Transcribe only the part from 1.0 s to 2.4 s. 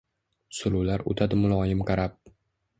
utadi muloyim qarab